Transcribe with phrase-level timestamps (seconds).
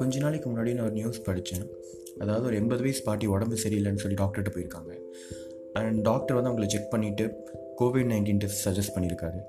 [0.00, 1.66] கொஞ்ச நாளைக்கு முன்னாடி நான் ஒரு நியூஸ் படித்தேன்
[2.22, 4.92] அதாவது ஒரு எண்பது வயசு பாட்டி உடம்பு சரியில்லைன்னு சொல்லி டாக்டர்கிட்ட போயிருக்காங்க.
[5.78, 7.24] அண்ட் டாக்டர் வந்து அவங்கள செக் பண்ணிவிட்டு
[7.80, 9.40] கோவிட் நைன்டீன் டெஸ்ட் சஜஸ்ட் பண்ணியிருக்காரு.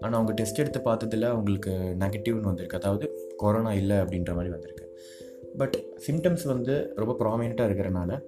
[0.00, 2.78] ஆனால் அவங்க டெஸ்ட் எடுத்து பார்த்ததில் அவங்களுக்கு நெகட்டிவ்னு வந்திருக்கு.
[2.80, 3.06] அதாவது
[3.42, 4.84] கொரோனா இல்லை அப்படின்ற மாதிரி வந்திருக்கு.
[5.60, 8.18] பட் சிம்டம்ஸ் வந்து ரொம்ப ப்ராமினெண்ட்டாக இருக்கிறனால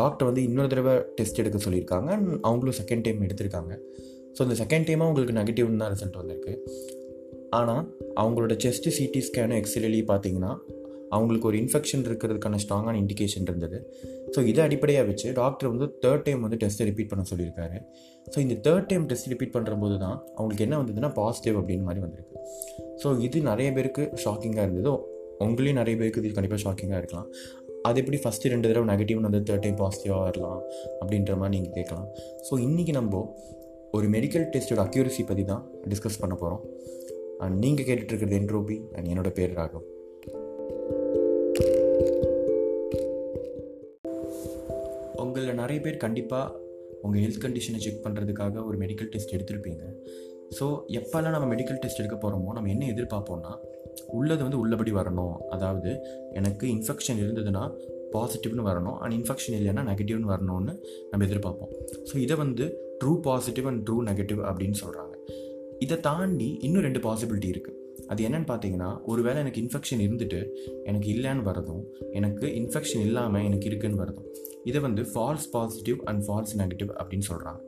[0.00, 2.08] டாக்டர் வந்து இன்னொரு தடவை டெஸ்ட் எடுக்க சொல்லியிருக்காங்க.
[2.16, 3.72] அண்ட் அவங்களும் செகண்ட் டைம் எடுத்திருக்காங்க.
[4.36, 6.54] ஸோ இந்த செகண்ட் டைமாக உங்களுக்கு நெகட்டிவ்னு தான் ரிசல்ட் வந்திருக்கு.
[7.58, 7.82] ஆனால்
[8.20, 10.52] அவங்களோட செஸ்ட்டு சிடி ஸ்கேனும் எக்ஸ்ரேலி பார்த்தீங்கன்னா
[11.16, 13.78] அவங்களுக்கு ஒரு இன்ஃபெக்ஷன் இருக்கிறதுக்கான ஸ்ட்ராங்கான இண்டிகேஷன் இருந்தது.
[14.34, 17.78] ஸோ இதை அடிப்படையாக வச்சு டாக்டர் வந்து தேர்ட் டைம் வந்து டெஸ்ட்டை ரிப்பீட் பண்ண சொல்லியிருக்காரு.
[18.32, 22.36] ஸோ இந்த தேர்ட் டைம் டெஸ்ட் ரிப்பீட் பண்ணுறபோது தான் அவங்களுக்கு என்ன வந்ததுன்னா பாசிட்டிவ் அப்படின்னு மாதிரி வந்திருக்கு.
[23.02, 24.92] ஸோ இது நிறைய பேருக்கு ஷாக்கிங்காக இருந்தது.
[25.46, 27.28] உங்களையும் நிறைய பேருக்கு இது கண்டிப்பாக ஷாக்கிங்காக இருக்கலாம்.
[27.88, 30.60] அது எப்படி ஃபஸ்ட்டு ரெண்டு தடவை நெகட்டிவ்னு வந்து தேர்ட் டைம் பாசிட்டிவாக வரலாம்
[31.00, 32.06] அப்படின்ற மாதிரி நீங்கள் கேட்கலாம்.
[32.48, 33.22] ஸோ இன்றைக்கி நம்ம
[33.96, 36.62] ஒரு மெடிக்கல் டெஸ்ட்டோட அக்யூரசி பற்றி தான் டிஸ்கஸ் பண்ண போகிறோம்
[37.44, 39.84] அண்ட் நீங்கள் கேட்டுட்ருக்கிறது என்ட்ரோபி அண்ட் என்னோட பேர் ராகவ்.
[45.72, 46.58] நிறைய பேர் கண்டிப்பாக
[47.02, 49.82] உங்கள் ஹெல்த் கண்டிஷனை செக் பண்ணுறதுக்காக ஒரு மெடிக்கல் டெஸ்ட் எடுத்திருப்பீங்க.
[50.56, 50.64] ஸோ
[50.98, 53.52] எப்போல்லாம் நம்ம மெடிக்கல் டெஸ்ட் எடுக்க போகிறோமோ நம்ம என்ன எதிர்பார்ப்போம்னா
[54.18, 55.36] உள்ளது வந்து உள்ளபடி வரணும்.
[55.48, 55.90] அதாவது
[56.32, 57.62] எனக்கு இன்ஃபெக்ஷன் இருந்ததுன்னா
[58.16, 58.98] பாசிட்டிவ்னு வரணும்.
[59.02, 60.74] அண்ட் இன்ஃபெக்ஷன் இல்லைன்னா நெகட்டிவ்னு வரணும்னு
[61.10, 61.72] நம்ம எதிர்பார்ப்போம்.
[62.10, 62.66] ஸோ இதை வந்து
[63.04, 65.14] true positive and true negative அப்படின்னு சொல்கிறாங்க
[65.78, 67.78] இதை தாண்டி இன்னும் ரெண்டு பாசிபிலிட்டி இருக்குது
[68.08, 70.40] அது என்னன்னு பார்த்தீங்கன்னா ஒருவேளை எனக்கு இன்ஃபெக்ஷன் இருந்துட்டு
[70.84, 71.82] எனக்கு இல்லைன்னு வரதும்
[72.12, 74.28] எனக்கு இன்ஃபெக்ஷன் இல்லாமல் எனக்கு இருக்குன்னு வரதும்
[74.64, 77.60] இதை வந்து false positive and false negative அப்படின்னு சொல்கிறாங்க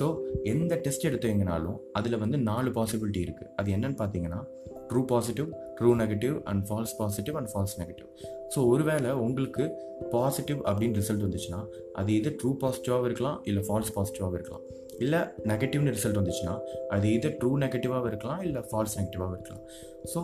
[0.00, 0.06] ஸோ
[0.44, 4.40] எந்த டெஸ்ட் எடுத்தீங்கனாலும் அதில் வந்து நாலு பாசிபிலிட்டி இருக்குது அது என்னன்னு பார்த்தீங்கன்னா
[4.88, 5.48] true positive
[5.80, 8.08] true negative and false positive and false negative
[8.54, 9.64] so ஒருவேளை உங்களுக்கு
[10.12, 11.60] பாசிட்டிவ் அப்படின்னு ரிசல்ட் வந்துச்சுன்னா
[12.00, 14.64] அது இது ட்ரூ பாசிட்டிவாகவும் இருக்கலாம் இல்லை ஃபால்ஸ் பாசிட்டிவாகவும் இருக்கலாம்.
[15.04, 15.20] இல்லை
[15.50, 16.54] நெகட்டிவ்னு ரிசல்ட் வந்துச்சுன்னா
[16.94, 19.64] அது இது ட்ரூ நெகட்டிவாகவும் இருக்கலாம் இல்லை ஃபால்ஸ் நெகட்டிவாகவும் இருக்கலாம்.
[20.12, 20.20] ஸோ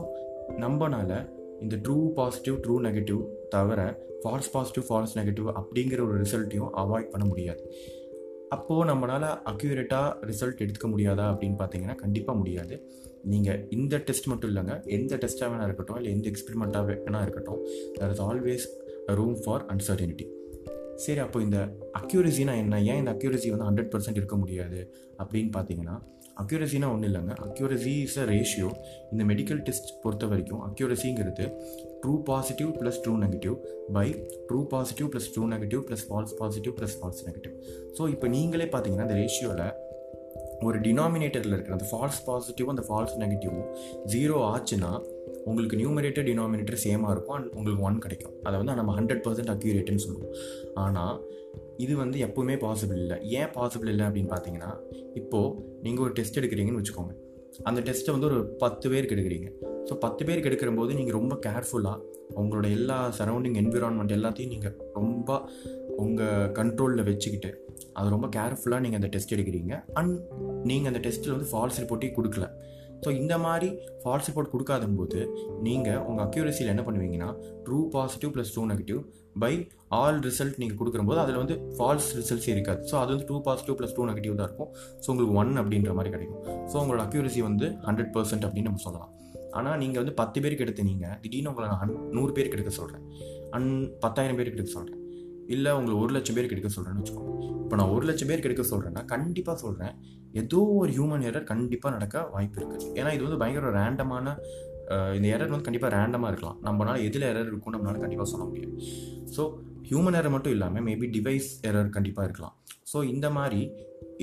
[0.64, 1.10] நம்மனால
[1.64, 3.20] இந்த ட்ரூ பாசிட்டிவ் ட்ரூ நெகட்டிவ்
[3.54, 3.80] தவிர
[4.22, 7.62] ஃபால்ஸ் பாசிட்டிவ் ஃபால்ஸ் நெகட்டிவ் அப்படிங்கிற ஒரு ரிசல்ட்டையும் அவாய்ட் பண்ண முடியாது.
[8.48, 12.88] அப்போது நம்மளால் அக்யூரேட்டாக ரிசல்ட் எடுத்துக்க முடியாதா அப்படின்னு பார்த்தீங்கன்னா கண்டிப்பாக முடியாது.
[13.22, 17.60] நீங்கள் இந்த டெஸ்ட் மட்டும் இல்லைங்க எந்த டெஸ்ட்டாக வேணா இருக்கட்டும் இல்லை எந்த எக்ஸ்பெரிமெண்ட்டாக வேணா இருக்கட்டும்
[17.94, 18.66] there is always
[19.06, 20.26] room for uncertainty
[20.96, 22.82] சரி அப்போ இந்த அக்யூரசினா என்ன?
[22.82, 26.02] ஏன் இந்த அக்யூரசி வந்து ஹண்ட்ரட் பர்சன்ட் இருக்க முடியாது அப்படின்னு பார்த்தீங்கன்னா
[26.42, 27.34] அக்யூரசினா ஒன்றும் இல்லைங்க.
[27.46, 28.68] அக்யூரசி இஸ் அ ரேஷியோ
[29.12, 31.46] இந்த மெடிக்கல் டெஸ்ட் பொறுத்த வரைக்கும் அக்யூரசிங்கிறது
[32.02, 33.56] true positive plus true negative
[33.96, 34.06] by
[34.48, 37.54] true positive plus true negative plus false positive plus false negative
[37.98, 39.66] so இப்போ நீங்களே பார்த்தீங்கன்னா இந்த ரேஷியோவில்
[40.66, 43.66] ஒரு டினாமினேட்டரில் இருக்கிற அந்த ஃபால்ஸ் பாசிட்டிவும் அந்த ஃபால்ஸ் நெகட்டிவும்
[44.14, 44.92] ஜீரோ ஆச்சுன்னா
[45.48, 47.36] உங்களுக்கு நியூமரேட்டர் டினாமினேட்டர் சேமாக இருக்கும்.
[47.38, 48.32] அண்ட் உங்களுக்கு ஒன் கிடைக்கும்.
[48.42, 50.32] அதை வந்து நம்ம ஹண்ட்ரட் பர்சன்ட் அக்யூரேட்டுன்னு சொல்லுவோம்.
[50.84, 51.14] ஆனால்
[51.84, 53.16] இது வந்து எப்போவுமே பாசிபிள் இல்லை.
[53.38, 54.70] ஏன் பாசிபிள் இல்லை அப்படின்னு பார்த்தீங்கன்னா
[55.20, 57.14] இப்போது நீங்கள் ஒரு டெஸ்ட் எடுக்கிறீங்கன்னு வச்சுக்கோங்க.
[57.68, 59.48] அந்த டெஸ்ட்டை வந்து ஒரு பத்து பேருக்கு எடுக்கிறீங்க.
[59.88, 61.98] ஸோ பத்து பேருக்கு எடுக்கிற போது நீங்கள் ரொம்ப கேர்ஃபுல்லாக
[62.40, 65.38] உங்களோட எல்லா சரௌண்டிங் என்விரான்மெண்ட் எல்லாத்தையும் நீங்கள் ரொம்ப
[66.04, 67.50] உங்கள் கண்ட்ரோலில் வச்சுக்கிட்டு
[67.98, 69.74] அது ரொம்ப கேர்ஃபுல்லாக நீங்கள் அந்த டெஸ்ட் எடுக்கிறீங்க.
[69.92, 70.14] அண்ட்
[70.70, 72.48] நீங்கள் அந்த டெஸ்ட்டில் வந்து ஃபால்ஸ் ரிப்போர்ட்டே கொடுக்கல.
[73.04, 73.68] ஸோ இந்த மாதிரி
[74.02, 77.28] ஃபால்ஸ் ரிப்போர்ட் கொடுக்காதும்போது போது நீங்கள் உங்கள் அக்யூரஸியில் என்ன பண்ணுவீங்கன்னா
[77.66, 79.00] true positive plus true negative
[79.42, 79.52] by
[80.00, 82.80] all result நீங்கள் கொடுக்குறம்போது அதில் வந்து ஃபால்ஸ் ரிசல்ட்ஸே இருக்காது.
[82.90, 84.70] ஸோ அது வந்து true positive plus true negative தான் இருக்கும்.
[85.02, 86.42] ஸோ உங்களுக்கு ஒன் அப்படின்ற மாதிரி கிடைக்கும்.
[86.72, 89.12] ஸோ உங்களோட அக்யூரசி வந்து ஹண்ட்ரட் பர்சன்ட் அப்படின்னு நம்ம சொல்லலாம்.
[89.58, 93.04] ஆனால் நீங்கள் வந்து பத்து பேருக்கு எடுத்து நீங்கள் திடீர்னு உங்களை நான் நூறு பேருக்கு எடுக்க சொல்கிறேன்
[93.58, 93.70] அன்
[94.04, 95.02] பத்தாயிரம் பேருக்கு எடுக்க சொல்கிறேன்
[95.54, 97.32] இல்லை உங்களை ஒரு லட்சம் பேருக்கு எடுக்க சொல்கிறேன்னு வச்சுக்கோங்க.
[97.64, 99.94] இப்போ நான் ஒரு லட்சம் பேருக்கு எடுக்க சொல்கிறேன்னா கண்டிப்பாக சொல்கிறேன்
[100.40, 104.34] ஏதோ ஒரு ஹியூமன் எரர் கண்டிப்பாக நடக்க வாய்ப்பு இருக்குது ஏன்னா இது வந்து பயங்கர ரேண்டமான
[105.16, 106.58] இந்த எரர் வந்து கண்டிப்பாக ரேண்டமாக இருக்கலாம்.
[106.66, 108.72] நம்மளால் எதில் எரர் இருக்கும் நம்மளால கண்டிப்பாக சொல்ல முடியாது.
[109.36, 109.42] ஸோ
[109.88, 112.54] ஹியூமன் எரர் மட்டும் இல்லாமல் மேபி டிவைஸ் எரர் கண்டிப்பாக இருக்கலாம்.
[112.92, 113.60] ஸோ இந்த மாதிரி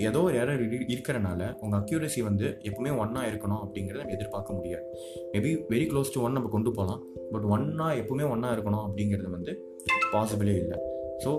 [0.10, 0.62] ஏதோ ஒரு எரர்
[0.94, 4.86] இருக்கிறனால உங்கள் அக்யூரசி வந்து எப்பவுமே ஒன்னாக இருக்கணும் அப்படிங்கிறத நம்ம எதிர்பார்க்க முடியாது.
[5.34, 7.04] Maybe very close to one நம்ம கொண்டு போகலாம்.
[7.34, 9.54] பட் ஒன்னாக எப்பவுமே ஒன்றா இருக்கணும் அப்படிங்கிறது வந்து
[10.16, 10.80] பாசிபிளே இல்லை.
[11.24, 11.32] ஸோ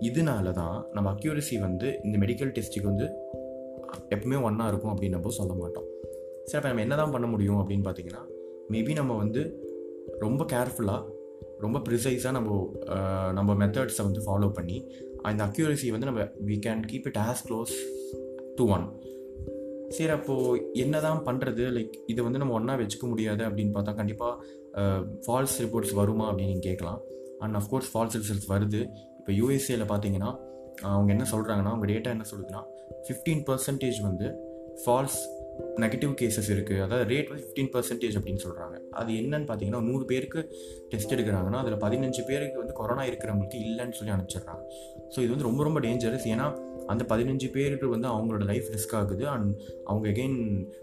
[0.00, 3.06] இதனால தான் நம்ம அக்யூரசி வந்து இந்த மெடிக்கல் டெஸ்ட்டுக்கு வந்து
[4.10, 5.86] எப்பவுமே ஒன்றா இருக்கும் அப்படின்னு நம்ம சொல்ல மாட்டோம்.
[6.44, 8.22] சரி அப்போ நம்ம என்ன தான் பண்ண முடியும் அப்படின்னு பார்த்தீங்கன்னா
[8.72, 9.42] மேபி நம்ம வந்து
[10.18, 11.02] ரொம்ப கேர்ஃபுல்லாக
[11.58, 12.50] ரொம்ப ப்ரிசைஸாக நம்ம
[13.32, 14.90] நம்ம மெத்தட்ஸை வந்து ஃபாலோ பண்ணி
[15.22, 17.74] அந்த அக்யூரசி வந்து நம்ம we can keep it as close
[18.56, 18.86] to one
[19.88, 24.34] சரி அப்போது என்ன தான் பண்ணுறது லைக் இதை வந்து நம்ம ஒன்றா வச்சுக்க முடியாது அப்படின்னு பார்த்தா கண்டிப்பாக
[25.26, 27.00] ஃபால்ஸ் ரிப்போர்ட்ஸ் வருமா அப்படின்னு நீங்கள் கேட்கலாம்
[27.38, 28.82] அண்ட் அஃப்கோர்ஸ் ஃபால்ஸ் ரிசல்ட்ஸ் வருது.
[29.24, 30.30] இப்போ யூஎஸ்ஏல பார்த்தீங்கன்னா
[30.94, 32.60] அவங்க என்ன சொல்கிறாங்கன்னா அவங்க டேட்டா என்ன சொல்லுதுன்னா
[33.06, 34.26] ஃபிஃப்டீன் பர்சன்டேஜ் வந்து
[34.82, 35.16] ஃபால்ஸ்
[35.82, 40.40] நெகட்டிவ் கேசஸ் இருக்குது அதாவது ரேட் வந்து ஃபிஃப்டீன் பர்சன்டேஜ் அப்படின்னு சொல்கிறாங்க அது என்னன்னு பார்த்தீங்கன்னா நூறு பேருக்கு
[40.88, 44.62] டெஸ்ட் எடுக்கிறாங்கன்னா அதில் பதினஞ்சு பேருக்கு வந்து கொரோனா இருக்கிறவங்களுக்கு இல்லைன்னு சொல்லி அனுப்பிச்சிடுறாங்க.
[45.14, 46.48] ஸோ இது வந்து ரொம்ப ரொம்ப டேஞ்சரஸ் ஏன்னா
[46.86, 49.28] அந்த பதினஞ்சு பேருக்கு வந்து அவங்களோட லைஃப் ரிஸ்க் ஆகுது.
[49.28, 49.48] அண்ட்
[49.84, 50.38] அவங்க எகெயின்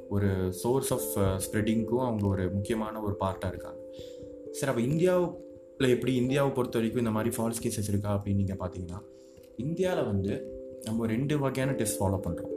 [0.09, 0.31] ஒரு
[0.63, 1.07] சோர்ஸ் ஆஃப்
[1.45, 3.79] ஸ்ப்ரெட்டிங்க்கும் அவங்க ஒரு முக்கியமான ஒரு பார்ட்டாக இருக்காங்க.
[4.51, 5.15] சரி அப்போ இந்தியா
[5.81, 8.99] இல்லை எப்படி இந்தியாவை பொறுத்த வரைக்கும் இந்த மாதிரி ஃபால்ஸ் கேசஸ் இருக்கா அப்படின்னு நீங்கள் பார்த்தீங்கன்னா
[9.57, 10.33] இந்தியாவில் வந்து
[10.85, 12.51] நம்ம ரெண்டு வகையான டெஸ்ட் ஃபாலோ பண்ணுறோம்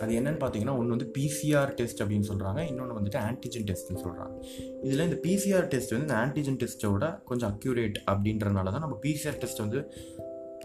[0.00, 4.34] அது என்னன்னு பார்த்தீங்கன்னா ஒன்று வந்து பிசிஆர் டெஸ்ட் அப்படின்னு சொல்கிறாங்க இன்னொன்று வந்துட்டு ஆன்டிஜென் டெஸ்ட்னு சொல்கிறாங்க
[4.82, 9.58] இதில் இந்த பிசிஆர் டெஸ்ட் வந்து இந்த ஆன்டிஜென் டெஸ்ட்டோட கொஞ்சம் அக்யூரேட் அப்படின்றனால தான் நம்ம பிசிஆர் டெஸ்ட்
[9.58, 9.80] வந்து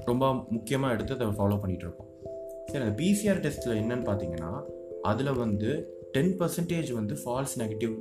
[0.05, 2.09] ரொம்ப முக்கியமாக எடுத்து அதை ஃபாலோ பண்ணிகிட்டு இருக்கோம்.
[2.71, 4.51] சரி அந்த பிசிஆர் டெஸ்ட்டில் என்னன்னு பார்த்தீங்கன்னா
[5.01, 5.69] அதில் வந்து
[6.11, 7.93] டென் பர்சன்டேஜ் வந்து ஃபால்ஸ் நெகட்டிவ்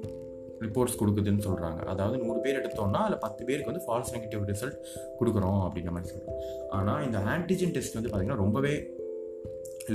[0.64, 4.78] ரிப்போர்ட்ஸ் கொடுக்குதுன்னு சொல்கிறாங்க அதாவது நூறு பேர் எடுத்தோம்னா அதில் பத்து பேருக்கு வந்து ஃபால்ஸ் நெகட்டிவ் ரிசல்ட்
[5.20, 6.38] கொடுக்குறோம் அப்படின்ற மாதிரி சொல்கிறோம்
[6.70, 8.75] ஆனால் இந்த ஆன்டிஜென் டெஸ்ட் வந்து பார்த்திங்கன்னா ரொம்பவே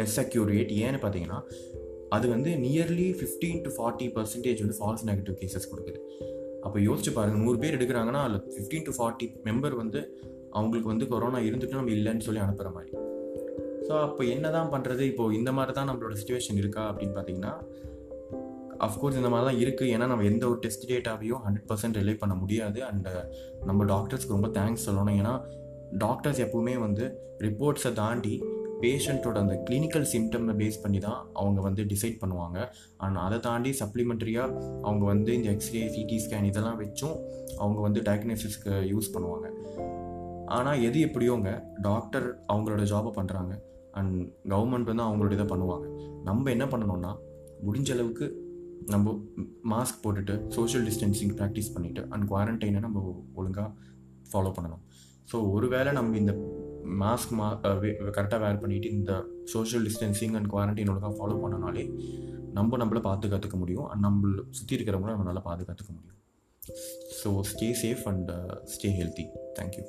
[0.01, 1.39] லெஸ் அக்யூரேட் ஏன்னு பார்த்தீங்கன்னா
[2.09, 5.99] அது வந்து nearly fifteen to forty percentage வந்து ஃபால்ஸ் நெகட்டிவ் கேசஸ் கொடுக்குது.
[6.65, 10.01] அப்போ யோசிச்சு பாருங்கள் நூறு பேர் எடுக்கிறாங்கன்னா அதில் ஃபிஃப்டீன் டு ஃபார்ட்டி மெம்பர் வந்து
[10.49, 12.91] அவங்களுக்கு வந்து கொரோனா இருந்துட்டு நம்ம இல்லைன்னு சொல்லி அனுப்புகிற மாதிரி.
[13.87, 17.53] ஸோ அப்போ என்ன தான் பண்ணுறது இப்போது இந்த மாதிரி தான் நம்மளோட சுச்சுவேஷன் இருக்கா அப்படின்னு பார்த்தீங்கன்னா
[18.85, 22.35] அஃப்கோர்ஸ் இந்த மாதிரி தான் இருக்குது ஏன்னா நம்ம எந்த ஒரு டெஸ்ட் டேட்டாவையும் ஹண்ட்ரட் பர்சன்ட் ரிலே பண்ண
[22.41, 22.79] முடியாது.
[22.89, 23.23] அண்ட் uh,
[23.69, 25.17] நம்ம டாக்டர்ஸ்க்கு ரொம்ப தேங்க்ஸ் சொல்லணும்.
[25.21, 25.33] ஏன்னா
[26.03, 27.05] டாக்டர்ஸ் எப்பவுமே வந்து
[27.45, 28.35] ரிப்போர்ட்ஸை தாண்டி
[28.83, 32.57] பேஷண்ட்டோட அந்த கிளினிக்கல் சிம்டம்மை பேஸ் பண்ணி தான் அவங்க வந்து டிசைட் பண்ணுவாங்க.
[33.03, 34.57] அண்ட் அதை தாண்டி சப்ளிமெண்ட்ரியாக
[34.87, 37.15] அவங்க வந்து இந்த எக்ஸ்ரே சிடி ஸ்கேன் இதெல்லாம் வச்சும்
[37.57, 39.47] அவங்க வந்து டயக்னோசிஸ்க்கு யூஸ் பண்ணுவாங்க.
[40.55, 41.49] ஆனால் எது எப்படியோங்க
[41.89, 43.53] டாக்டர் அவங்களோட ஜாபை பண்ணுறாங்க
[43.99, 44.17] அண்ட்
[44.53, 45.87] கவர்மெண்ட் வந்து அவங்களோட இதை பண்ணுவாங்க.
[46.29, 47.13] நம்ம என்ன பண்ணணும்னா
[47.67, 48.25] முடிஞ்ச அளவுக்கு
[48.91, 49.13] நம்ம
[49.71, 53.01] மாஸ்க் போட்டுட்டு சோஷியல் டிஸ்டன்சிங் ப்ராக்டிஸ் பண்ணிவிட்டு அண்ட் குவாரண்டைனை நம்ம
[53.39, 53.69] ஒழுங்காக
[54.31, 54.83] ஃபாலோ பண்ணணும்.
[55.31, 56.33] ஸோ ஒருவேளை நம்ம இந்த
[57.01, 57.47] மாஸ்க் மா
[58.15, 59.11] கரெக்டாக வேர் பண்ணிவிட்டு இந்த
[59.53, 61.83] சோஷியல் டிஸ்டன்சிங் அண்ட் குவாரண்டைன் ஒழுங்காக ஃபாலோ பண்ணனாலே
[62.57, 66.19] நம்ம நம்மளை பாதுகாத்துக்க முடியும் அண்ட் நம்மள சுற்றி இருக்கிறவங்கள நம்ம நல்லா பாதுகாத்துக்க முடியும்.
[67.21, 68.31] So stay safe and
[68.73, 69.25] stay healthy
[69.59, 69.83] thank you